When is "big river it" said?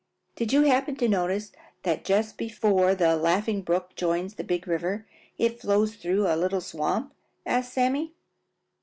4.43-5.61